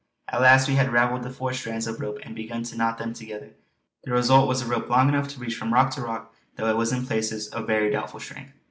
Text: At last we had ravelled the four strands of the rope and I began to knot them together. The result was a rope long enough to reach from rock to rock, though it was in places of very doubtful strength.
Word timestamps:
At 0.29 0.41
last 0.41 0.67
we 0.67 0.73
had 0.77 0.91
ravelled 0.91 1.21
the 1.21 1.29
four 1.29 1.53
strands 1.53 1.85
of 1.85 1.99
the 1.99 2.03
rope 2.03 2.17
and 2.23 2.31
I 2.31 2.35
began 2.35 2.63
to 2.63 2.75
knot 2.75 2.97
them 2.97 3.13
together. 3.13 3.51
The 4.03 4.09
result 4.11 4.47
was 4.47 4.63
a 4.63 4.65
rope 4.65 4.89
long 4.89 5.09
enough 5.09 5.27
to 5.27 5.39
reach 5.39 5.53
from 5.55 5.75
rock 5.75 5.91
to 5.93 6.01
rock, 6.01 6.33
though 6.55 6.71
it 6.71 6.75
was 6.75 6.91
in 6.91 7.05
places 7.05 7.49
of 7.49 7.67
very 7.67 7.91
doubtful 7.91 8.19
strength. 8.19 8.53